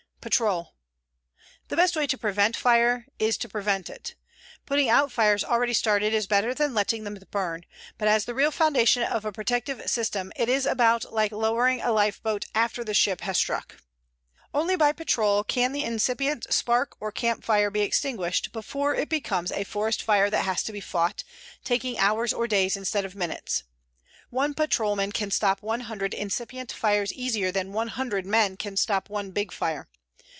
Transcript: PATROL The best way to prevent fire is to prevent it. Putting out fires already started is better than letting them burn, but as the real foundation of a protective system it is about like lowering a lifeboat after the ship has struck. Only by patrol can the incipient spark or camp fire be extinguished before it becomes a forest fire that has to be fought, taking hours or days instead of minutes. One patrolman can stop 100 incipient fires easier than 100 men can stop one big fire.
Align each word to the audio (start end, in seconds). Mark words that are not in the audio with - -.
PATROL 0.23 0.75
The 1.69 1.75
best 1.75 1.95
way 1.95 2.05
to 2.05 2.15
prevent 2.15 2.55
fire 2.55 3.07
is 3.17 3.37
to 3.39 3.49
prevent 3.49 3.89
it. 3.89 4.13
Putting 4.67 4.87
out 4.87 5.11
fires 5.11 5.43
already 5.43 5.73
started 5.73 6.13
is 6.13 6.27
better 6.27 6.53
than 6.53 6.75
letting 6.75 7.05
them 7.05 7.17
burn, 7.31 7.65
but 7.97 8.07
as 8.07 8.25
the 8.25 8.35
real 8.35 8.51
foundation 8.51 9.01
of 9.01 9.25
a 9.25 9.31
protective 9.31 9.89
system 9.89 10.31
it 10.35 10.47
is 10.47 10.67
about 10.67 11.11
like 11.11 11.31
lowering 11.31 11.81
a 11.81 11.91
lifeboat 11.91 12.45
after 12.53 12.83
the 12.83 12.93
ship 12.93 13.21
has 13.21 13.35
struck. 13.37 13.77
Only 14.53 14.75
by 14.75 14.91
patrol 14.91 15.43
can 15.43 15.71
the 15.71 15.83
incipient 15.83 16.45
spark 16.53 16.95
or 16.99 17.11
camp 17.11 17.43
fire 17.43 17.71
be 17.71 17.81
extinguished 17.81 18.51
before 18.53 18.93
it 18.93 19.09
becomes 19.09 19.51
a 19.51 19.63
forest 19.63 20.03
fire 20.03 20.29
that 20.29 20.45
has 20.45 20.61
to 20.65 20.71
be 20.71 20.81
fought, 20.81 21.23
taking 21.63 21.97
hours 21.97 22.31
or 22.31 22.45
days 22.47 22.77
instead 22.77 23.05
of 23.05 23.15
minutes. 23.15 23.63
One 24.29 24.53
patrolman 24.53 25.13
can 25.13 25.31
stop 25.31 25.63
100 25.63 26.13
incipient 26.13 26.71
fires 26.71 27.11
easier 27.11 27.51
than 27.51 27.73
100 27.73 28.27
men 28.27 28.55
can 28.55 28.77
stop 28.77 29.09
one 29.09 29.31
big 29.31 29.51
fire. 29.51 29.87